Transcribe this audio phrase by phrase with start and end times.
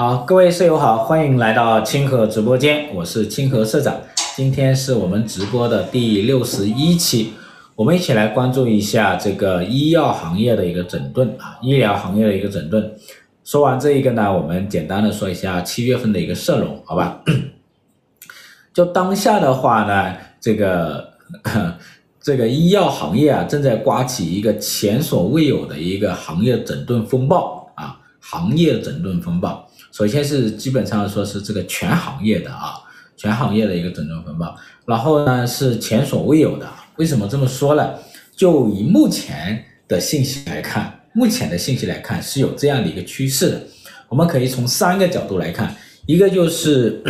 [0.00, 4.00] 好，各位舍友好，欢迎来到清河直播间，我是清河社长。
[4.34, 7.34] 今天是我们直播的第六十一期，
[7.76, 12.90] 我们一起来关注一下这个医药行业的一个整顿啊，医疗行业的一个整顿。
[13.44, 17.20] 说完这一个呢，我们简单的说一下七月份的一个社融，好吧？
[18.72, 21.10] 就当下的话呢，这个
[22.22, 29.66] 这个医药行业啊，正在刮起一个前所未有的一个行业整顿风暴啊，行业整顿风暴。
[29.92, 32.74] 首先是基本上说是这个全行业的啊，
[33.16, 36.68] 全行业的一个整装风暴，然后呢是前所未有的。
[36.96, 37.94] 为什么这么说呢？
[38.36, 43.62] 就以目前的信息来看，目前的信息来看是有这样的一个趋势的。
[44.08, 45.74] 我们可以从三个角度来看，
[46.06, 47.02] 一个就是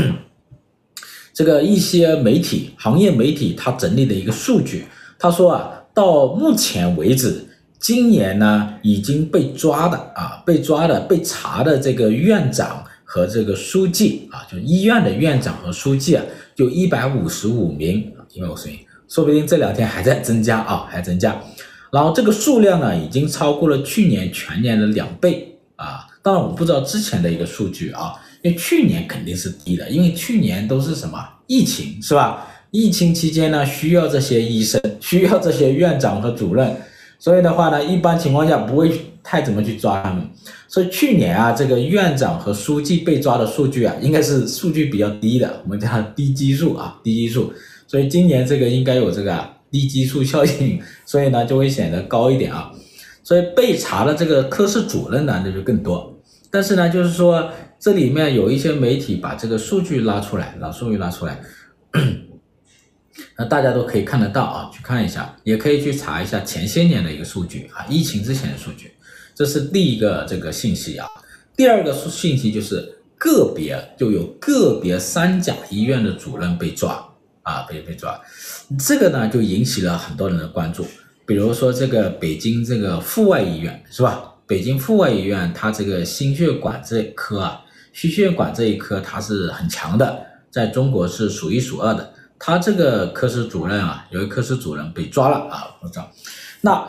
[1.34, 4.86] 这个一些媒体、行业媒体他整理的一个数据，
[5.18, 7.46] 他说啊，到目前为止。
[7.80, 16.22] 今年呢，已经被抓的啊，被抓的、被查的这个院长和这个书记啊，就医院的院长和书记啊，
[16.54, 21.34] 就一百五十五名，一百五十名，说不定这两天还在增加啊，还增加。
[21.90, 26.06] 然后这个数量呢，已经超过了去年全年的两倍啊。
[26.22, 28.12] 当然我不知道之前的一个数据啊，
[28.42, 32.46] 因为去年肯定是低的，因为去年都是什么疫情是吧？
[32.72, 36.76] 疫情期间呢，需要这些医生，需要这些院长和主任。
[37.20, 38.90] 所以的话呢，一般情况下不会
[39.22, 40.26] 太怎么去抓他们。
[40.66, 47.52] 所以去年啊，这个院长和书记被抓的数据啊，应该是数据比较低的，我们叫低基数啊，低基数。
[47.86, 52.72] 所以今年这个应该有这个啊低基数效应，所以呢就会显得高一点啊。
[53.22, 56.18] 所以被查的这个科室主任呢，那就更多。
[56.50, 61.38] 但是呢，就是说这里面有一些媒体把这个数据拉出来，把数据拉出来。
[63.40, 68.92] 那大家都可以看得到啊，去看一下，也可以去查一下前些年的一个数据啊，疫情之前的数据，
[69.34, 71.08] 这是第一个这个信息啊。
[71.56, 77.02] 第二个信息就是个别就有个别三甲医院的主任被抓
[77.40, 78.20] 啊，被被抓，
[78.78, 80.86] 这个呢就引起了很多人的关注。
[81.24, 84.22] 比如说这个北京这个阜外医院是吧？
[84.46, 87.62] 北京阜外医院它这个心血管这科啊，
[87.94, 92.12] 心血管这一科它是很强的，在中国是数一数二的。
[92.42, 96.10] 他这个科室主任啊，有一科室主任被抓了啊，我操！
[96.62, 96.82] 那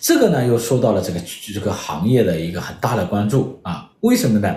[0.00, 1.20] 这个呢，又受到了这个
[1.54, 3.88] 这个行业的一个很大的关注啊。
[4.00, 4.52] 为什么呢？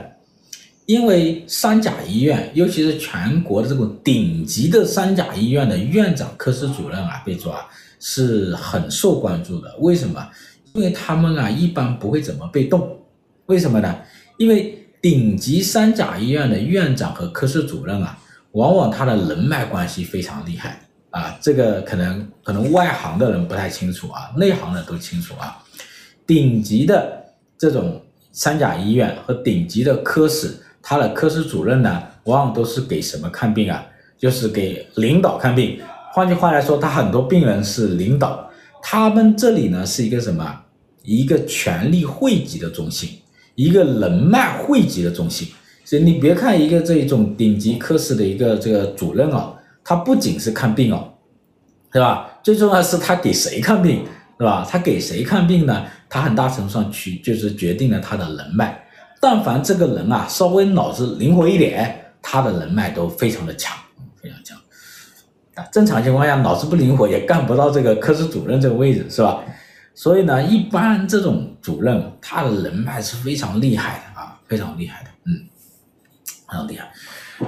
[0.88, 7.64] 因为三甲医院，尤其是全国的这种顶级的三甲医院的院长、科室主任啊被抓，
[8.00, 9.76] 是很受关注的。
[9.82, 10.28] 为什么？
[10.74, 13.00] 因为他们啊一般不会怎么被动。
[13.46, 13.96] 为什么呢？
[14.38, 18.18] 因为顶级三甲医院的院长和科室主任啊。
[18.54, 20.80] 往往他的人脉关系非常厉害
[21.12, 25.58] 啊，这个可能可能外行的人不太清楚啊，内行的都清楚啊。
[26.26, 27.24] 顶级的
[27.58, 28.02] 这种
[28.32, 33.86] 三甲医院和顶级的科室，他的科室主任呢，往往都是给什么看病啊？
[34.18, 35.80] 就是给领导看病。
[36.12, 38.50] 换句话来说，他很多病人是领导，
[38.82, 40.64] 他们这里呢是一个什么？
[41.04, 43.10] 一个权力汇集的中心，
[43.56, 45.48] 一个人脉汇集的中心。
[45.90, 51.14] 所以你别看一个这种顶级科室的一个这个主任哦，他不仅是看病哦，
[51.92, 52.30] 对吧？
[52.44, 54.06] 最重要的是他给谁看病，
[54.38, 54.64] 对吧？
[54.70, 55.88] 他给谁看病呢？
[56.08, 58.80] 他很大程度上去就是决定了他的人脉。
[59.20, 63.76] 但凡这个人啊稍微脑子灵活一点，他的人脉都非常的强，
[64.22, 64.56] 非常强。
[65.56, 69.44] 啊，正常情况下脑子不灵活也干不到这个科室主任这个位置，是吧？
[69.96, 75.09] 所以呢，一般这种主任他的人脉是非常厉害的啊，非常厉害的，
[76.58, 76.92] 很厉害，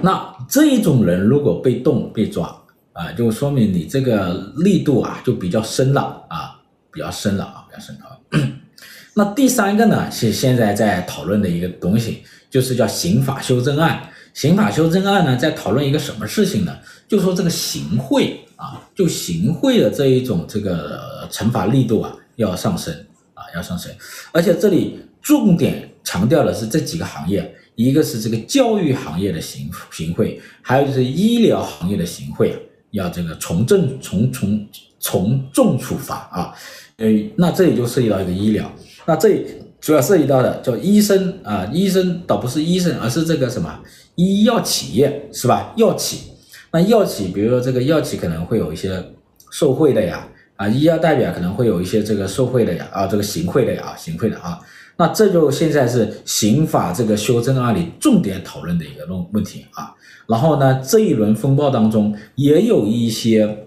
[0.01, 2.55] 那这一种人如果被动被抓
[2.93, 6.59] 啊，就说明你这个力度啊就比较深了啊，
[6.91, 8.51] 比较深了啊，比较深了。
[9.15, 14.01] 那第三个呢是现在在讨论的一个东西，就是叫刑法修正案。
[14.33, 16.77] 刑法修正案呢在讨论一个什么事情呢？
[17.07, 22.93] 就说这个行贿啊，就行贿的这一种这个惩罚力度啊要上升
[23.33, 23.91] 啊，要上升，
[24.31, 27.53] 而且这里重点强调的是这几个行业。
[27.83, 32.55] 一个是这个教育行业的行行贿，还有就是医疗行业的行贿，
[32.91, 34.67] 要这个从重从从
[34.99, 36.53] 从重处罚啊。
[36.97, 38.71] 呃，那这里就涉及到一个医疗，
[39.07, 39.43] 那这
[39.79, 43.79] 主要涉及到的叫医生啊，医生倒不是医生，而是这个什么
[44.15, 45.73] 医药企业是吧？
[45.77, 46.31] 药企，
[46.71, 49.03] 那药企，比如说这个药企可能会有一些
[49.49, 50.27] 受贿的呀，
[50.57, 54.59] 啊，医药代表可能会有一些这个受贿的呀，啊，这个行贿的呀，行贿的啊。
[55.01, 59.91] 那这就现在是刑法这个修正案里重点讨论的一个问问题啊。
[60.27, 63.65] 然后呢，这一轮风暴当中也有一些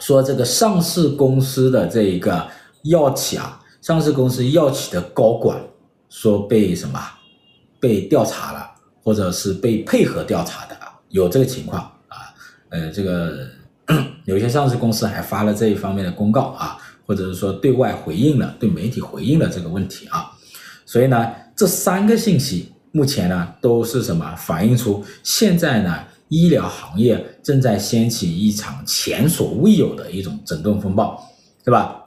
[0.00, 2.44] 说这个上市公司的这一个
[2.82, 5.56] 药企啊，上市公司药企的高管
[6.08, 7.00] 说被什么
[7.78, 8.68] 被调查了
[9.00, 10.76] 或者是被配合调查的，
[11.10, 12.34] 有这个情况啊。
[12.70, 13.46] 呃，这个
[14.26, 16.76] 有些上市公司还发了这一方面的公告啊，
[17.06, 20.32] 或者是说对外回应了，对媒体回应了这个问题啊。
[20.88, 24.34] 所以呢，这三个信息目前呢都是什么？
[24.36, 25.94] 反映出现在呢
[26.28, 31.22] 医疗行业正在掀起一场前所未有的一种整顿风暴，
[31.62, 32.04] 对吧？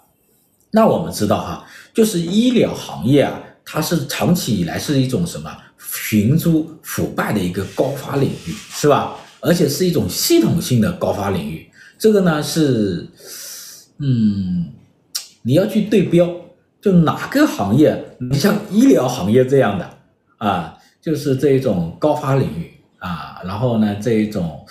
[0.72, 1.64] 那我们知道哈，
[1.94, 5.56] 就是医疗行业啊，它是长期以来是一种什么？
[5.78, 9.16] 寻租腐败的一个高发领域，是吧？
[9.42, 11.70] 而且是一种系统性的高发领域。
[12.00, 13.08] 这个呢是，
[14.00, 14.72] 嗯，
[15.44, 16.28] 你要去对标，
[16.82, 19.90] 就哪个行业，你像医疗行业这样的
[20.38, 24.66] 啊，就是这一种高发领域啊，然后呢，这一种，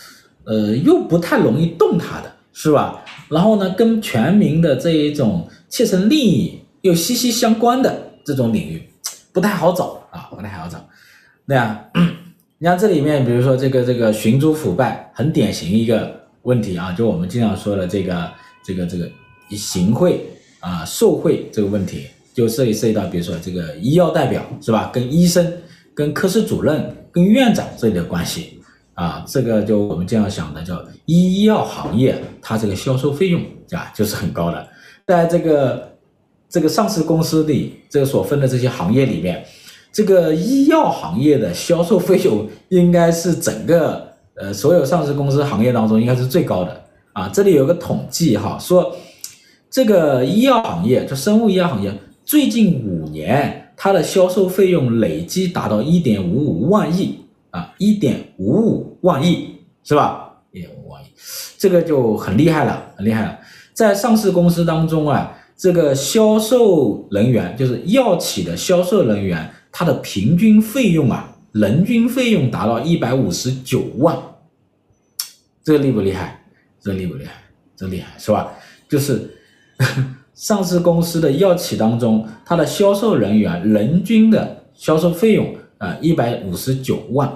[0.44, 3.02] 呃，又不太容易动它的，是吧？
[3.28, 8.82] 然后呢，跟全民的这一种切身利益又息息相关的这种领域，
[9.32, 10.84] 不太好找啊，不太好找。
[11.46, 11.84] 对啊，
[12.58, 18.30] 你看这里面，比如说这个这个寻租腐败，很典型一个问题啊，就我们经常说的这个
[18.64, 19.08] 这个这个
[19.50, 20.26] 行贿
[20.60, 25.52] 啊、受贿这个问题，就涉及涉及到，比如说这个医药代表是吧，跟医生、
[25.94, 28.60] 跟科室主任、跟院长这里的关系
[28.94, 33.42] 啊，这个就我们这样想的，叫医药行业它这个销售费用
[33.72, 34.68] 啊就是很高的，
[35.06, 35.90] 在这个
[36.48, 39.44] 这个上市公司里，这个所分的这些行业里面。
[39.92, 44.06] 这个医药行业的销售费用应该是整个
[44.36, 46.80] 呃所有上市公司行业当中应该是最高的
[47.12, 47.28] 啊。
[47.28, 48.94] 这里有个统计哈，说
[49.70, 51.92] 这个医药行业，就生物医药行业，
[52.24, 57.20] 最近五年它的销售费用累计达到一点五五万亿
[57.50, 60.34] 啊，一点五五万亿是吧？
[60.52, 61.06] 一点五万亿，
[61.56, 63.38] 这个就很厉害了，很厉害了。
[63.72, 69.48] 在上市公司当中啊，这个销售人员就是药企的销售人员。
[69.72, 74.18] 它的平均费用啊，人均费用达到一百五十九万，
[75.62, 76.44] 这个厉不厉害？
[76.80, 77.34] 这个厉不厉害？
[77.76, 78.52] 这厉害是吧？
[78.88, 79.30] 就是
[80.34, 87.30] 上市公司的药企当中，它的销售人员人均的销售费用啊，一百五十九万，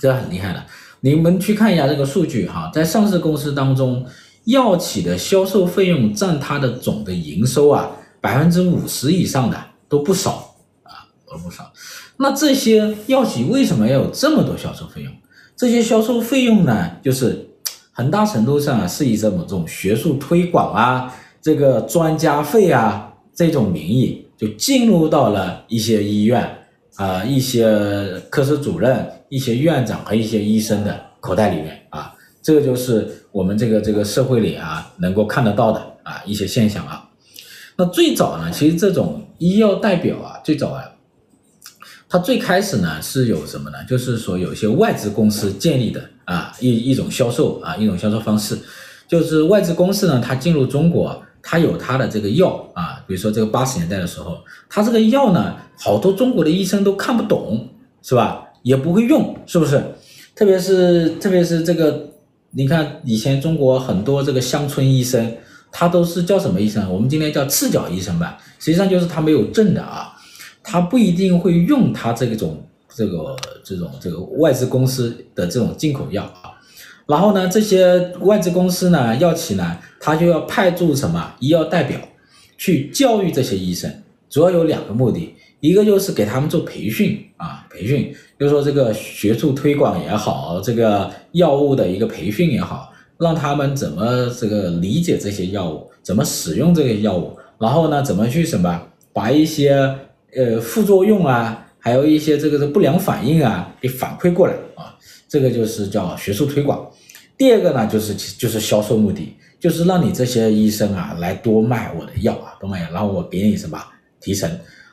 [0.00, 0.62] 这很厉害的。
[1.00, 4.04] 你们去看一下这个数据哈，在上市公司当中，
[4.44, 7.90] 药企的销售费用占它的总的营收啊，
[8.20, 9.56] 百分之五十以上的
[9.88, 10.54] 都不少。
[10.82, 11.70] 啊，都不少，
[12.16, 15.12] 那这些药企为什么要有这么多销售费用？
[15.54, 17.46] 这些销售费用呢，就是
[17.92, 21.14] 很大程度上，是以这么这种学术推广啊，
[21.48, 26.46] 这个专家费啊这种名义，就进入到了一些医院
[26.96, 27.66] 啊、一些
[28.28, 32.14] 科室主任、一些院长和一些医生的口袋里面啊。
[32.42, 37.08] 这个就是我们这个这个社会里啊能够看得到的啊一些现象啊。
[37.78, 40.84] 那最早呢，其实这种医药代表啊，最早啊。
[42.10, 43.78] 它最开始呢是有什么呢？
[43.88, 48.58] 就是说有一些外资公司建立的啊一一种销售啊一种销售方式，
[49.08, 54.38] 就是外资公司呢它进入中国，它有它的这个药啊，比如说这个八十年代的时候，
[54.68, 57.68] 它这个药呢好多中国的医生都看不懂，
[58.02, 58.44] 是吧？
[58.62, 59.82] 也不会用，是不是？
[60.34, 62.10] 特别是特别是这个，
[62.50, 65.36] 你看以前中国很多这个乡村医生，
[65.70, 66.92] 他都是叫什么医生？
[66.92, 70.14] 我们今天叫赤脚医生吧，实际上就是他没有证的啊。
[70.62, 72.62] 他不一定会用他这种
[72.94, 76.57] 这个这种这个外资公司的这种进口药啊，
[77.08, 81.98] 然后呢，这些外资公司呢，药企呢，他就要派驻什么医药代表
[82.58, 83.90] 去教育这些医生，
[84.28, 99.94] 主要有两个目的，一个就是给他们做培训啊，培训，就是说这个学术推广也好，这个药物的一个培训也好，让他们怎么这个理解这些药物，怎么使用这个药物，然后呢，怎么去什么把一些。
[100.36, 104.94] 呃，副作用啊，还有一些这个的不良反应啊，给反馈过来啊，
[105.26, 106.86] 这个就是叫学术推广。
[107.38, 113.78] 第二个呢，就是就是销售目的，就是让你这些医生啊来多卖我的药啊，多卖药，然后我给你什么
[114.20, 114.50] 提成。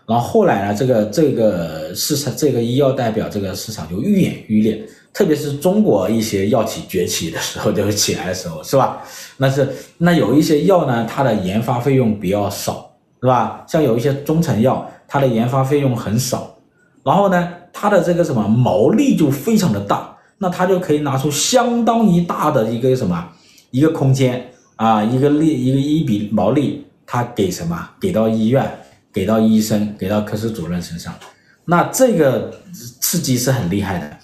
[0.07, 9.01] 然后后来呢，这个这个市场，这个医药代表这个市场就愈演愈烈，特别是中国一些药企崛起的时候，就起来的时候，是吧？
[9.37, 13.65] 那是那有一些药呢，它的研发费用比较少，是吧？
[13.67, 14.89] 像有一些中成药。
[15.07, 16.57] 它的研发费用很少，
[17.03, 23.27] 然后呢，它的这个什么毛利就非常的大，那它就可以拿出相当一大的一个什么
[23.71, 28.69] 一个空间啊，一个利一个一笔毛利，它给什么给到医院，
[29.13, 31.13] 给到医生，给到科室主任身上，
[31.65, 32.53] 那这个
[32.99, 34.17] 刺激是很厉害的。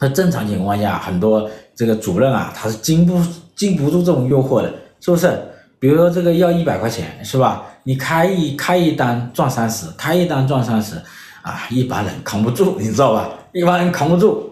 [0.00, 3.20] 那正常情况下，很多这个主任啊，他是经不
[3.56, 5.36] 经不住这种诱惑的，是不是？
[5.80, 7.64] 比如说这个要一百块钱，是吧？
[7.84, 10.96] 你开一开一单赚三十，开一单赚三十，
[11.42, 13.30] 啊，一般人扛不住，你知道吧？
[13.52, 14.47] 一般人扛不住，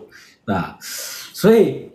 [0.47, 1.91] 啊，所以，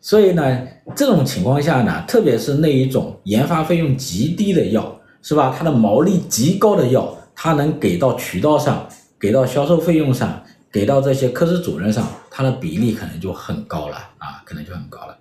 [0.00, 0.66] 所以呢，
[0.96, 5.54] 这种情况下呢，特别是那一种研发费用极低的药，是吧？
[5.56, 8.88] 它的毛利极高的药，它能给到渠道上，
[9.18, 10.42] 给到销售费用上，
[10.72, 15.18] 给到这些科室主任上，它的比例可能就很高了啊，可能就很高了。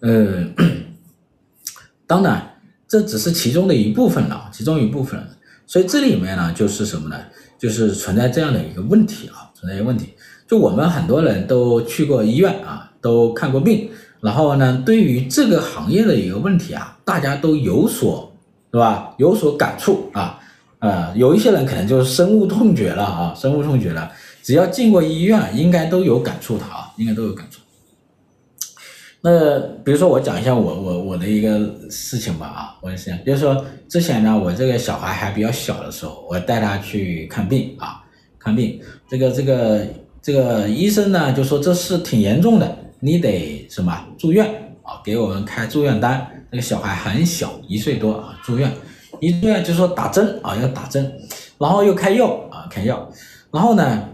[0.00, 0.52] 嗯，
[2.08, 5.24] 当然，这只是其中的一部分了，其中一部分。
[5.64, 7.16] 所以这里面呢，就是什么呢？
[7.58, 10.14] 就是存在这样的一个问题啊，存在一个问题。
[10.46, 18.32] 就我们很多人都去过医院啊，都看过病，然后呢，对于这个行业的一个问题啊，大家都有所
[18.72, 19.14] 是吧？
[19.18, 20.38] 有所感触啊，
[20.78, 24.10] 呃，有一些人可能就是深恶痛绝了啊，深恶痛绝了。
[24.42, 27.60] 只要进过医院，应该都有感触的啊，应该都有感触。
[29.22, 31.58] 那比如说我讲一下我我我的一个
[31.90, 38.04] 事情吧啊，我的事情就是说之前呢，我这个小孩还比较小的时候，我带他去看病啊，
[38.38, 39.84] 看病，这个这个
[40.26, 44.44] 这个医生呢就说这事挺严重的，你得什么住院
[44.82, 46.26] 啊，给我们开住院单。
[46.50, 48.68] 那个小孩很小，一岁多啊，住院，
[49.20, 51.16] 一住院就说打针啊，要打针，
[51.58, 53.08] 然后又开药啊，开药，
[53.52, 54.08] 然后呢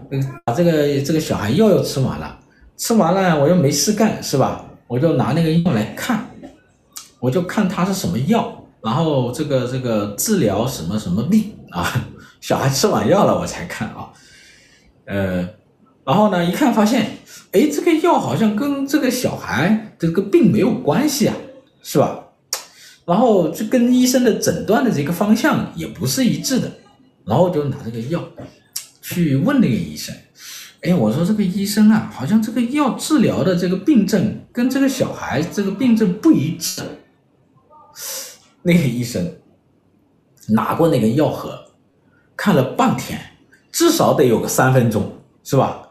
[0.45, 2.39] 把这个这个小孩药又吃完了，
[2.77, 4.63] 吃完了我又没事干是吧？
[4.85, 6.29] 我就拿那个药来看，
[7.19, 12.05] 我就看它是什么药，然后这个这个治疗什么什么病啊？
[12.39, 14.13] 小孩吃完药了我才看啊，
[15.05, 15.49] 呃，
[16.05, 17.17] 然后呢一看发现，
[17.51, 21.35] 哎，这个药好像跟这个小孩这个病没有关系啊，
[21.81, 22.19] 是吧？
[23.05, 26.71] 然后这跟医生的诊断的这个方向也不是一致的，
[27.25, 28.23] 然后就拿这个药
[29.01, 30.15] 去问那个医生。
[30.81, 36.81] 哎，我说这个医生啊，好像这个药治疗的这个病症跟这个小孩这个病症不一致。
[38.63, 39.37] 那个医生
[40.49, 41.57] 拿过那个药盒，
[42.35, 43.19] 看了半天，
[43.71, 45.11] 至少得有个三分钟，
[45.43, 45.82] 是吧？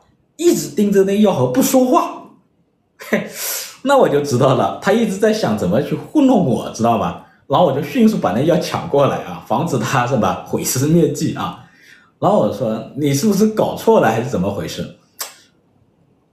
[0.42, 2.24] 一直盯着那药盒不说话。
[2.98, 3.28] 嘿，
[3.82, 7.26] 那我就知道了，他一直在想怎么去糊弄我，知道吧？
[7.46, 11.58] 然后我就迅速把那药抢过来啊，防止他什么毁尸灭迹啊。
[12.18, 14.96] 然后我说，你是不是搞错了还是怎么回事？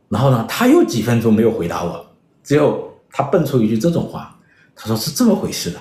[0.08, 2.06] 然后呢，他又几分钟没有回答我，
[2.44, 4.36] 只有他蹦出一句这种话，
[4.76, 5.80] 他说是这么回事的，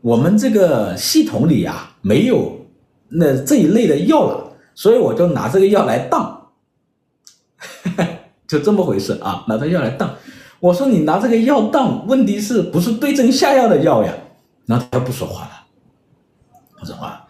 [0.00, 2.58] 我们这个系统里啊没有
[3.08, 6.39] 那这一类的药了，所以我就拿这个药来当，
[8.46, 10.10] 就这么回事啊，拿这药来当。
[10.58, 14.12] 我说你拿这个药当，问题是不是对症下药的药呀？
[14.66, 15.50] 然后他不说话了，
[16.78, 17.26] 不说话。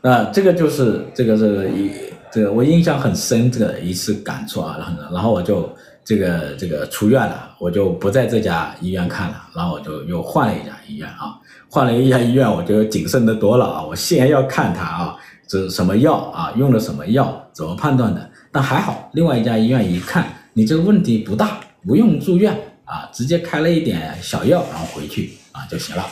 [0.00, 1.90] 那，这个就是这个这个一
[2.32, 5.70] 这个我印象很深这个一次感触啊，然后然后我就
[6.04, 11.38] 这个这个出院了，我就不在这家医院看了，然后我就又换了一家医院啊，
[11.70, 18.30] 换了一家医院我就谨慎的多了啊，我先要看他啊，这什么药啊，用了什么药，怎么判断的？
[18.54, 26.06] 但还好，另外一家医院一看你这个问题不大，不用住院啊，直接开了一点小药，然后回去啊就行了。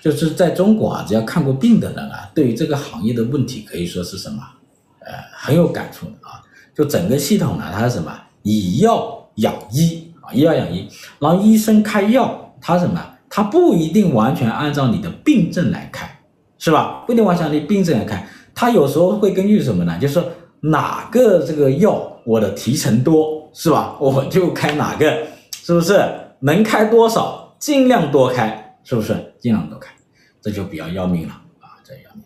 [0.00, 4.40] 就是在中国啊，只要看过病的人啊，对于这个行业的问题可以说是什么，
[5.00, 6.38] 呃，很有感触啊。
[6.72, 8.16] 就整个系统呢，它是什么？
[8.42, 10.88] 以药养医啊，以药养医。
[11.18, 13.04] 然后医生开药，他什么？
[13.28, 16.08] 他不一定完全按照你的病症来开，
[16.60, 17.02] 是吧？
[17.08, 18.24] 不一定完全按照你病症来开，
[18.54, 19.98] 他有时候会根据什么呢？
[19.98, 20.24] 就是说
[20.62, 23.96] 哪个这个药我的提成多，是吧？
[24.00, 26.02] 我就开哪个，是不是？
[26.40, 28.60] 能开多少，尽量多开。
[28.84, 29.92] 是不是尽量多开，
[30.40, 31.78] 这就比较要命了啊！
[31.84, 32.24] 这要命。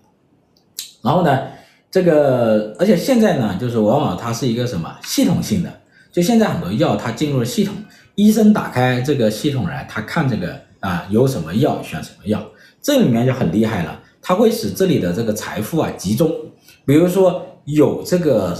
[1.03, 1.49] 然后呢，
[1.91, 5.71] 这个而且现在呢，就是往往它是一个什么系统性的，
[6.11, 7.75] 就现在很多药它进入了系统，
[8.15, 12.43] 医生打开这个系统来，他看这个啊有什么药选什么药，
[12.81, 16.35] 这里面就很厉害了，它会使这里的这个财富啊集中。
[16.87, 18.57] 比如说有这个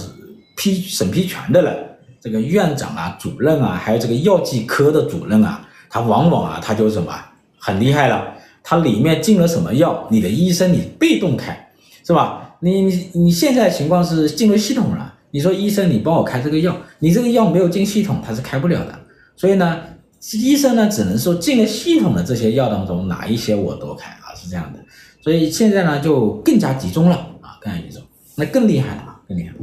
[0.55, 1.75] 批审批权的人，
[2.21, 7.13] 这个院长啊、主任啊，还有这个药剂科的主任啊，他往往啊他就什么。
[7.59, 8.33] 很厉害了，
[8.63, 10.07] 他里面进了什么药？
[10.09, 11.69] 你的医生你被动开，
[12.05, 12.55] 是吧？
[12.61, 18.97] 你你你现在情况是进了系统了，你说医生你帮我开这个药，你这个药没有进系统，它是开不了的。
[19.35, 19.81] 所以呢，
[20.33, 24.79] 医生呢只能说进了系统的这些药当中哪一些我都开啊，是这样的。
[25.21, 28.01] 所以现在呢就更加集中了啊，更加集中，
[28.37, 29.53] 那更厉害了，更厉害。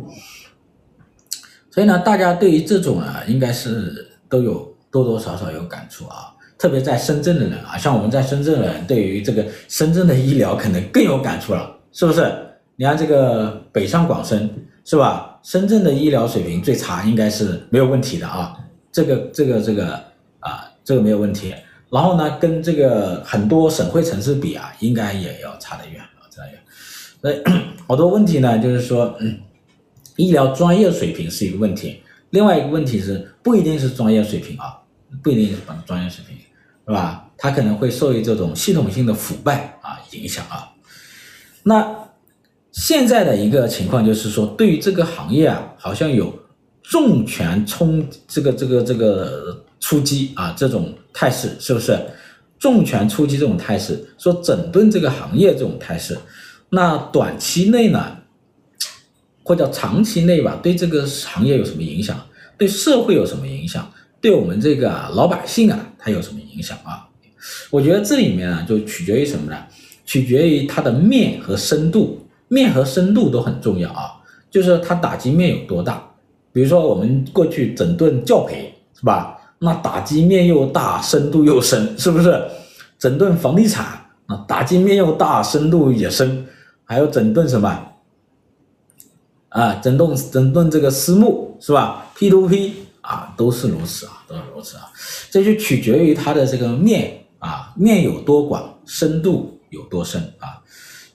[1.71, 6.35] 所以呢，大家对于这种啊，应该是都有多多少少有感触啊。
[6.59, 12.33] 特别在深圳的人啊，像我们在深圳的人，对于这个深圳的医疗可能更有感触了，是不是？
[12.76, 14.50] 你看这个北上广深，
[14.85, 15.38] 是吧？
[15.43, 18.57] 深圳的医疗水平最差，应该是没有问题的啊。
[18.90, 19.95] 这个、这个、这个
[20.40, 21.54] 啊，这个没有问题。
[21.90, 26.59] 然后呢，跟这个很多省会城市比啊，应该也要差得远啊，差得远。
[27.25, 27.43] 所以
[27.88, 29.40] 好多问题呢，就是说，嗯，
[30.16, 32.02] 医疗专业水平是一个问题。
[32.28, 34.76] 另外一个问题是，不一定是专业水平啊，
[35.23, 36.37] 不一定是本专业水平，
[36.87, 37.31] 是吧？
[37.38, 40.69] 它可能会受于这种系统性的腐败啊影响啊。
[41.62, 41.97] 那
[42.73, 46.31] 现在的一个情况就是说，对于这个行业啊，好像有
[46.83, 51.99] 重拳冲这个这个这个出击啊这种态势，是不是？
[52.59, 56.19] 重拳出击这种态势，说整顿这个行业这种态势，
[56.75, 58.19] 那短期内呢？
[59.43, 62.19] 或者长期内吧，对这个行业有什么影响？
[62.57, 63.90] 对社会有什么影响？
[64.21, 67.07] 对我们这个老百姓啊，它有什么影响啊？
[67.71, 69.57] 我觉得这里面啊，就取决于什么呢？
[70.07, 74.21] 取决于它的面和深度，面和深度都很重要啊。
[74.50, 76.02] 就是它打击面有多大？
[76.52, 79.37] 比如说我们过去整顿教培是吧？
[79.59, 82.43] 那打击面又大，深度又深，是不是？
[82.99, 83.87] 整顿房地产，
[84.26, 86.47] 那打击面又大，深度也深，
[86.85, 87.88] 还有整顿什么？
[89.49, 94.91] 啊，整顿整顿这个私募是吧？P to P 啊，都是如此啊，都是如此啊。
[95.31, 100.61] 这就取决于它的这个面啊，面有多广，深度有多深啊。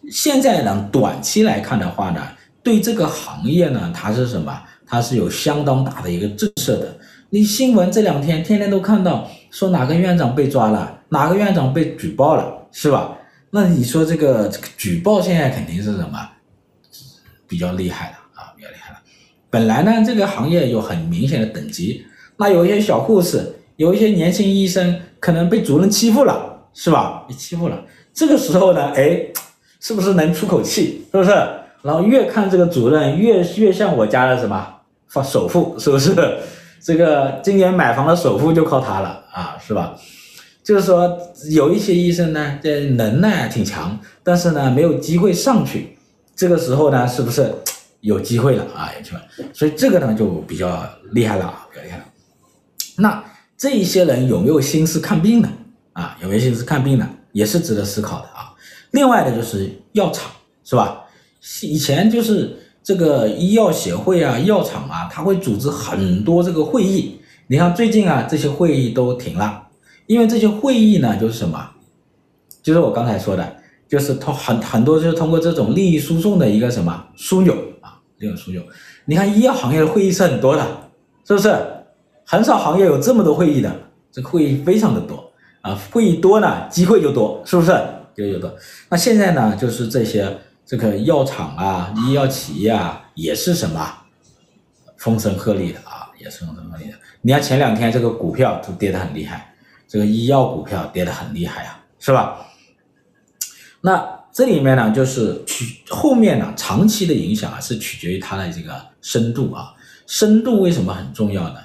[0.09, 2.21] 现在呢，短期来看的话呢，
[2.63, 4.57] 对这个行业呢，它是什么？
[4.87, 6.97] 它是有相当大的一个震慑的。
[7.29, 13.15] 你新闻这两天天天都看到说哪个院长被抓了，哪个院长被举报了，是吧？
[13.51, 16.29] 那你说这个举报现在肯定是什么？
[17.47, 18.15] 比较厉害的。
[19.51, 22.05] 本来呢，这个行业有很明显的等级，
[22.37, 27.25] 那有一些小护士，有一些年轻医生可能被主任欺负了，是吧？
[27.27, 29.19] 被欺负了，这个时候呢，哎，
[29.79, 31.03] 是不是能出口气？
[31.11, 31.31] 是不是？
[31.81, 34.75] 然后越看这个主任越越像我家的什么
[35.07, 36.13] 发首付，是不是？
[36.79, 39.95] 这个今年买房的首付就靠他了啊，是吧？
[40.69, 41.17] 就是说
[41.49, 45.97] 有一些医生呢，这能耐挺强，但是呢没有机会上去，
[46.35, 47.51] 这个时候呢，是不是？
[48.01, 49.17] 有机会了啊，有机会，
[49.51, 52.05] 所以这个呢就比较厉害了啊，比较厉害了。
[52.97, 53.23] 那
[53.57, 55.49] 这一些人有没有心思看病呢？
[55.93, 57.09] 啊，有没有心思看病呢？
[57.31, 58.53] 也是值得思考的啊。
[58.91, 60.31] 另外的就是药厂，
[60.63, 61.03] 是吧？
[61.63, 67.19] 以前就是这个医药协会啊、药厂啊，他会组织很多这个会议。
[67.47, 69.63] 你看最近啊，这些会议都停了，
[70.09, 71.69] 因为这些会议呢，就是什么？
[72.63, 78.01] 就是我刚才说的，就是通很很多就是通过这种利益输送的一个什么枢纽啊。
[78.19, 78.63] 这种枢纽，
[79.05, 80.65] 你看医药行业的会议是很多的，
[81.27, 81.55] 是不是？
[82.25, 83.71] 很少行业有这么多会议的，
[84.11, 87.71] 这会议非常的多啊，会议多呢，机会就多，是不是？
[88.15, 88.51] 就有多。
[88.89, 93.79] 那现在呢，就是这些这个药厂啊、医药企业啊，也是什么
[94.97, 96.97] 风声鹤唳的啊，也是风声鹤唳的。
[97.21, 99.48] 你看前两天这个股票都跌得很厉害，
[99.89, 102.45] 这个医药股票跌得很厉害啊，是吧？
[103.81, 104.17] 那。
[104.31, 109.73] 这里面呢，就是取后面呢，长期的影响啊，是取决于它的这个深度啊。
[110.05, 111.55] 深度为什么很重要呢？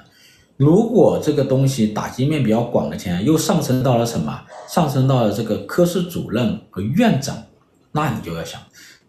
[0.57, 4.41] 如果这个东西打击面比较广的钱，又上升到了什么？
[4.67, 7.37] 上升到了这个科室主任和院长，
[7.91, 8.59] 那你就要想，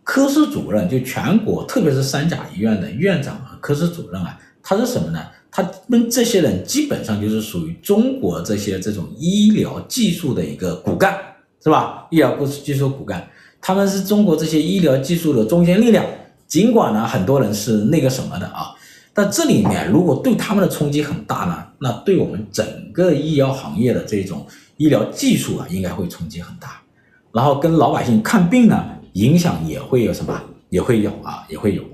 [0.04, 5.24] 科室主任就全国，特别是三甲医院的院长和科室主任啊，他是什么呢？
[5.48, 11.16] 他们这些人基本上就是属于中国这些这种医疗技术的一个骨干，
[11.62, 12.08] 是吧？
[12.10, 13.24] 医疗技术骨干。
[13.60, 16.04] 他们是中国这些医疗技术的中坚力量，
[16.48, 18.74] 尽管呢很多人是那个什么的啊，
[19.14, 24.44] 但这里面如果对他们的冲击很大呢，那对我们整个医疗行业的这种
[24.78, 26.82] 医疗技术啊，应该会冲击很大，
[27.30, 31.84] 然后跟老百姓看病呢，影响也会有什么，也会有啊，也会有，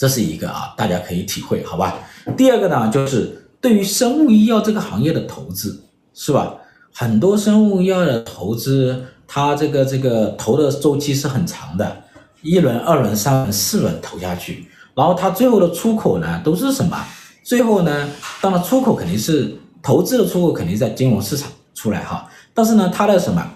[0.00, 1.94] 这是一个啊，大家可以体会好吧。
[2.34, 5.78] 第二个呢，就是对于生物医药这个行业的投资，
[6.14, 6.54] 是吧？
[6.94, 9.04] 很多生物医药的投资。
[9.32, 12.02] 它这个这个投的周期是很长的，
[12.40, 16.98] 一轮、二轮、三轮、四轮投下去，然后它最后的出口呢都是什么？
[17.44, 18.08] 最后呢，
[18.40, 23.46] 当然出口肯定是投资的出口肯定在金融市场出来哈，但是呢，它的什么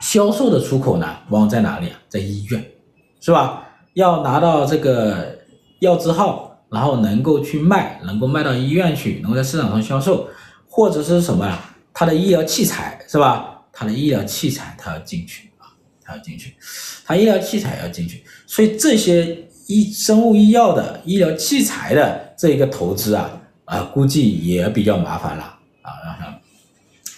[0.00, 1.96] 销售的出口呢，往往在哪里啊？
[2.08, 2.62] 在医院，
[3.20, 3.62] 是吧？
[3.94, 5.38] 要拿到这个
[5.82, 10.28] 药字号，然后能够去卖，能够卖到医院去，能够在市场上销售，
[10.68, 11.58] 或者是什么？
[11.92, 13.64] 它的医疗器材，是吧？
[13.72, 15.66] 它的医疗器材，它要进去啊，
[16.04, 16.54] 它要进去，
[17.04, 25.42] 它医疗器材要进去，所以这些医生物医药的医疗器材的这一个投资啊，啊，估计也比较麻烦了
[25.82, 25.90] 啊。
[26.04, 26.38] 然后，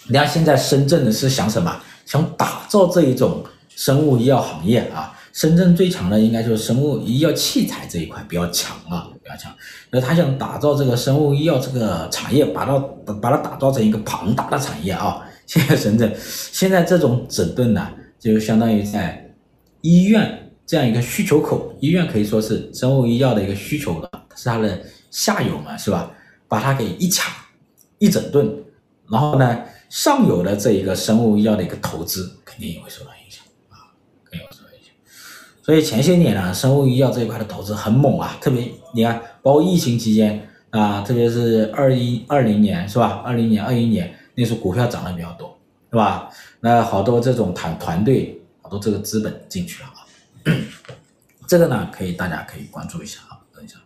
[0.07, 1.79] 你看现在深圳的是想什么？
[2.03, 5.14] 想打造这一种生物医药行业啊。
[5.35, 9.53] 深圳最强的应该就是生物医药器材这一块比较强啊，比较强。
[9.91, 12.79] 那他想打造这个生物医药这个产业，把它
[13.21, 15.21] 把它打造成一个庞大的产业啊。
[15.45, 19.29] 现在深圳，现在这种整顿呢，就相当于在
[19.81, 26.09] 医院这样一个需求口，医院可以说是生物医药的一个需求的，是它的下游嘛，是吧？
[26.47, 27.29] 把它给一抢
[27.97, 28.63] 一整顿，
[29.11, 33.91] 然后呢，上游的这一个生物医药的一个投资肯定也会受到影响啊，
[34.23, 34.93] 肯定会受到影响。
[35.65, 43.23] 所以前些年呢，生物医药这一块的投资很猛啊，特别你看，包括疫情期间啊，特别是二一二零年是吧？
[43.25, 45.57] 二零年、二一年那时候股票涨得比较多，
[45.89, 46.29] 是吧？
[46.59, 50.05] 那好多这种团团队，好多这个资本进去了啊，
[51.49, 53.77] 这个呢，可以大家可以关注一下啊，等一下，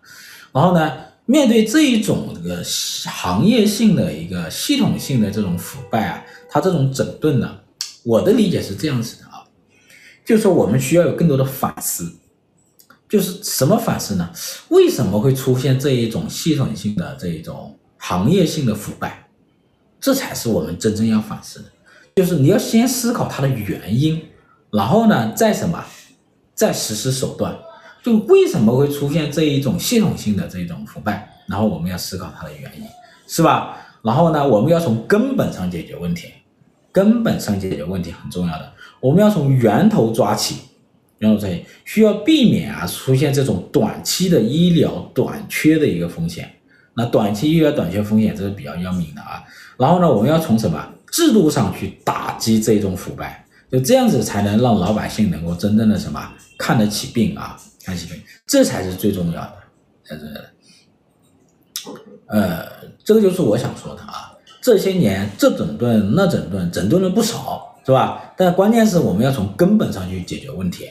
[0.52, 0.92] 然后呢？
[1.26, 7.56] 面对这一种这个行业性的一个系统性的这种腐败啊，它这种整顿呢，
[8.04, 9.29] 我的理解是这样子的，
[10.30, 12.08] 就是说我们需要有更多的反思，
[13.10, 14.30] 就是什么反思呢？
[14.68, 19.28] 为什么会出现这一种系统性的这一种行业性的腐败？
[20.00, 21.66] 这才是我们真正要反思的，
[22.16, 24.24] 就是你要先思考它的原因，
[24.70, 25.84] 然后呢，再什么，
[26.54, 27.58] 再实施手段。
[28.04, 31.28] 就为什么会出现这一种系统性的这种腐败？
[31.48, 32.86] 然后我们要思考它的原因，
[33.28, 33.76] 是吧？
[34.04, 36.32] 然后呢，我们要从根本上解决问题，
[36.92, 38.74] 根本上解决问题很重要的。
[39.00, 40.58] 我们要从源头抓起，
[41.18, 46.50] 然后这需要避免啊出现这种短期的医疗短缺的一个风险。
[46.94, 49.44] 那短期医疗短缺风险这是比较要命的啊。
[49.78, 53.46] 然后呢，我们要从什么制度上去打击这种腐败？
[53.72, 57.58] 就这样子才能让老百姓能够真正的什么看得起病啊。
[57.82, 59.54] 看起病，这才是最重要的，
[60.04, 60.46] 才是，
[62.28, 62.64] 呃，
[63.04, 64.38] 这个就是我想说的啊。
[64.62, 68.32] 这些年这整顿那整顿，整顿了不少，是吧？
[68.38, 70.86] 但关键是我们要从根本上去解决问题。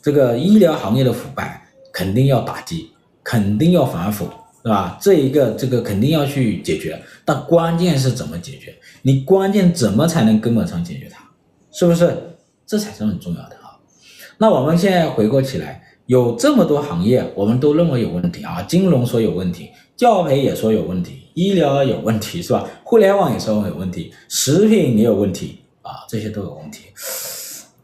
[0.00, 1.60] 这个医疗行业的腐败
[1.92, 2.90] 肯定要打击，
[3.24, 4.26] 肯定要反腐，
[4.62, 4.96] 是吧？
[5.00, 8.72] 这一个这个肯定要去解决，但关键是怎么解决？
[9.02, 11.24] 你关键怎么才能根本上解决它？
[11.72, 12.16] 是不是？
[12.64, 13.74] 这才是很重要的啊。
[14.38, 15.80] 那我们现在回过起来。
[16.06, 18.60] 有这么多行业，我们都认为有问题啊！
[18.68, 22.68] 金融说有问题，教培也说有问题，医疗有问题，是吧？
[22.84, 26.04] 互联网也说有问题，食品也有问题啊！
[26.08, 26.86] 这些都有问题，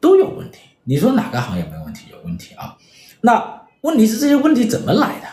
[0.00, 0.58] 都有问题。
[0.82, 2.06] 你说哪个行业没问题？
[2.10, 2.76] 有问题啊！
[3.20, 5.28] 那问题是这些问题怎么来的，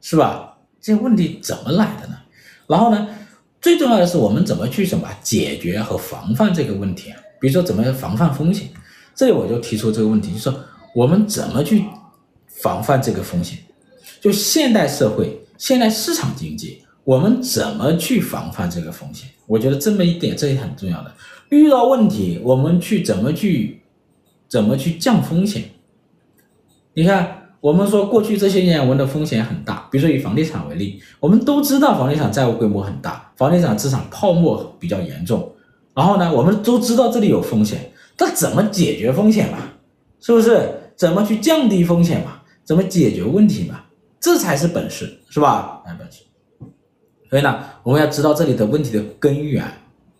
[0.00, 0.58] 是吧？
[0.80, 2.16] 这些问题怎么来的呢？
[2.66, 3.08] 然后呢，
[3.60, 7.20] 最重要的是我们怎么去什么解决和防范这个问题啊？
[7.40, 8.68] 比如说怎么防范风险？
[9.14, 10.60] 这里我就提出这个问题，就是说
[10.94, 11.84] 我们怎么去。
[12.62, 13.58] 防范这个风险，
[14.18, 19.28] 就现代社会、现代市场经济，我们怎么去防范这个风险？
[19.46, 21.12] 我觉得这么一点，这也很重要的。
[21.50, 23.80] 遇到问题，我们去怎么去，
[24.48, 25.64] 怎么去降风险？
[26.94, 29.88] 你看，我们说过去这些年，我们的风险很大。
[29.90, 35.52] 比如说以房地产为例，我们都知道房地产债务规模很大，房地产资产泡沫比较严重。
[35.94, 39.58] 然后呢，我们都知道这里有风险，但怎么解决风险嘛？
[40.20, 40.68] 是不是？
[40.96, 42.40] 怎么去降低风险嘛？
[42.64, 43.82] 怎么解决问题嘛？
[44.18, 45.82] 这才是本事，是吧？
[45.84, 46.22] 哎，本事。
[47.28, 49.62] 所以呢，我们要知道这里的问题的根源，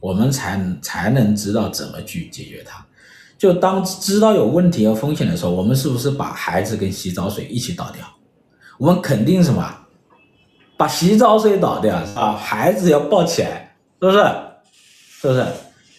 [0.07, 2.87] 我们才才能知道怎么去解决它。
[3.37, 8.07] 就当知道有问题和风险的时候，我们是不是把孩子跟洗澡水一起倒掉？
[8.79, 9.69] 我们肯定什么？
[10.77, 12.37] 把洗澡水倒掉，是吧？
[12.37, 14.19] 孩子要抱起来，是不是？
[15.21, 15.45] 是不是？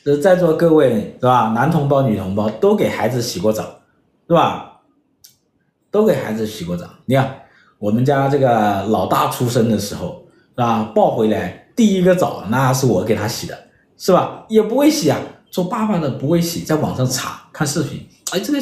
[0.06, 1.52] 这在座各位，是吧？
[1.54, 3.64] 男同胞、女同胞都给孩子洗过澡，
[4.30, 4.80] 是吧？
[5.92, 7.42] 都给孩子洗过澡，你看
[7.78, 10.84] 我们家这个老大出生的时候，是吧？
[10.96, 13.67] 抱回来第一个澡，那是我给他洗的，
[13.98, 14.46] 是吧？
[14.48, 18.60] 也不会洗啊，做爸爸的不会洗，在网上查看视频，哎，这个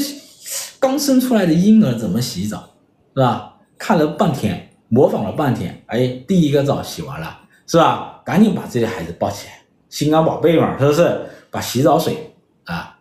[0.79, 2.69] 刚生出来的婴儿怎么洗澡，
[3.13, 3.53] 是吧？
[3.77, 8.21] 看了半天，模仿了半天，哎，第一个澡洗完了，是吧？
[8.25, 9.53] 赶紧把这些孩子抱起来，
[9.89, 11.21] 心肝宝贝嘛，是不是？
[11.51, 12.33] 把洗澡水
[12.65, 12.97] 啊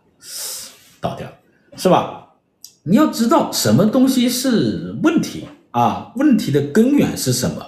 [0.99, 1.27] 倒掉，
[1.75, 2.33] 是吧？
[2.83, 6.11] 你要知道什么东西是问题啊？
[6.15, 7.65] 问题的根源是什么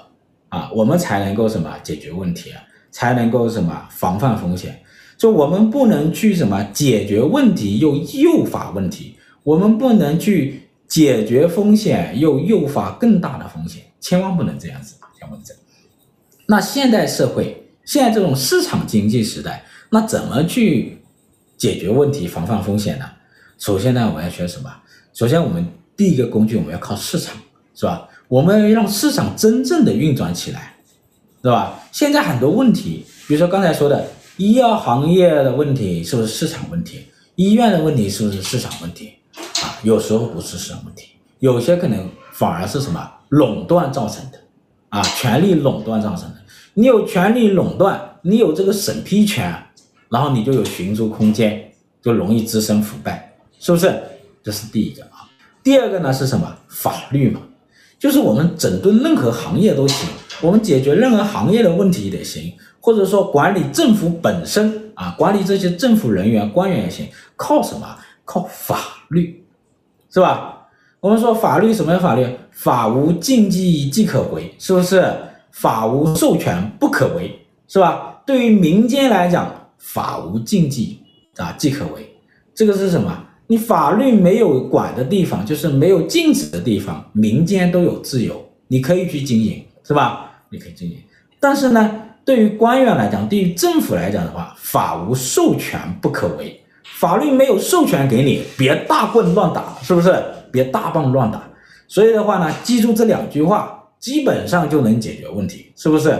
[0.49, 0.69] 啊？
[0.73, 2.61] 我们才能够什么解决问题啊？
[2.91, 4.81] 才能够什么防范风险？
[5.17, 15.09] 就我们不能去什么解决问题又诱发问题，我们不能去解决风险又诱发更大的风险，千万不能这样子啊！
[15.17, 15.63] 千万不能这样。
[16.45, 20.99] 那现代社会，现在这种市场经济时代，那怎么去
[21.57, 23.05] 解决问题、防范风险呢？
[23.57, 24.71] 首先呢，我们要学什么？
[25.13, 27.35] 首先，我们第一个工具我们要靠市场，
[27.73, 28.07] 是吧？
[28.27, 30.75] 我们要让市场真正的运转起来，
[31.41, 31.79] 对吧？
[31.91, 34.05] 现在很多问题，比如说刚才说的
[34.37, 37.05] 医药行业的问题，是不是市场问题？
[37.35, 39.13] 医院的问题是不是市场问题？
[39.61, 44.39] 啊，有时候不是市场问题，有些可能反而是什么垄断造成的，
[44.89, 46.35] 啊，权力垄断造成的。
[46.73, 49.55] 你有权力垄断，你有这个审批权，
[50.09, 51.71] 然后你就有寻租空间，
[52.01, 54.01] 就容易滋生腐败，是不是？
[54.43, 55.27] 这是第一个啊，
[55.63, 56.55] 第二个呢是什么？
[56.69, 57.41] 法律嘛，
[57.99, 60.07] 就是我们整顿任何行业都行，
[60.41, 67.87] 我们解决任何行业的问题也行，或者说管理政府本身啊，管理这些政府人员官员也行，靠什么？
[68.25, 68.77] 靠法
[69.09, 69.43] 律，
[70.09, 70.67] 是吧？
[70.99, 72.27] 我们说法律什么叫法律？
[72.51, 75.13] 法无禁忌即可为，是不是？
[75.51, 78.21] 法无授权不可为，是吧？
[78.25, 80.99] 对于民间来讲，法无禁忌
[81.37, 82.07] 啊即可为，
[82.53, 83.25] 这个是什么？
[83.47, 90.26] 你法律没有管的地方，就是没有禁止的地方，民间都有自由，你可以去经营，是吧？
[90.49, 90.97] 你可以经营。
[91.39, 100.23] 但是呢，对于官员来讲，对于政府来讲的话，法无授权不可为，法律没有授权给你，别大棍乱打，是不是？
[100.51, 101.43] 别大棒乱打。
[101.87, 103.73] 所以的话呢，记住这两句话。
[103.99, 106.15] 基本上就能解决问题，是不是？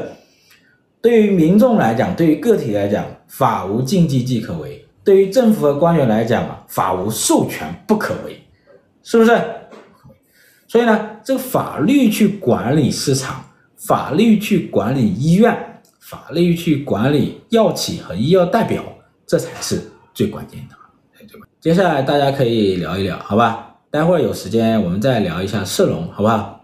[1.00, 8.42] 对于民众来讲，对于个体来讲，法无禁忌即可为；对于政府和官员来讲啊，法无授权不可为，
[9.04, 9.40] 是不是？
[10.68, 13.46] 所以呢，这个法律去管理市场，
[13.78, 18.84] 法律去管理医院，法律去管理药企和医药代表，
[19.26, 19.82] 这才是
[20.14, 20.76] 最关键的。
[21.62, 23.76] 接下来大家可以聊一聊，好吧？
[23.90, 26.57] 待会儿有时间我们再聊一下社融，好不好？